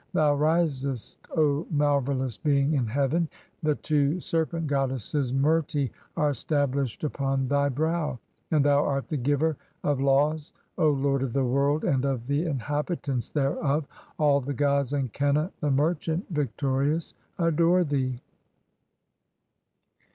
Thou 0.13 0.33
risest, 0.33 1.27
"O 1.37 1.67
marvellous 1.69 2.35
Being, 2.35 2.69
1 2.71 2.71
(15) 2.71 2.79
in 2.79 2.87
heaven, 2.87 3.29
the 3.61 3.75
two 3.75 4.19
serpent 4.19 4.65
goddesses 4.65 5.31
"Merti 5.31 5.91
are 6.17 6.31
stahlished 6.31 7.03
upon 7.03 7.47
thy 7.47 7.69
brow, 7.69 8.17
and 8.49 8.65
thou 8.65 8.83
art 8.83 9.09
the 9.09 9.17
giver 9.17 9.57
of 9.83 10.01
"laws, 10.01 10.53
O 10.79 10.89
lord 10.89 11.21
of 11.21 11.33
the 11.33 11.45
world 11.45 11.83
and 11.83 12.03
of 12.03 12.25
the 12.25 12.45
inhabitants 12.45 13.29
thereof; 13.29 13.83
(16) 14.15 14.15
all 14.17 14.41
"the 14.41 14.55
gods 14.55 14.91
and 14.91 15.13
Qenna 15.13 15.51
the 15.59 15.69
merchant, 15.69 16.25
victorious, 16.31 17.13
adore 17.37 17.83
thee." 17.83 18.19